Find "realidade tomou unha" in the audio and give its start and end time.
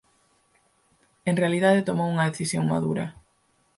1.41-2.29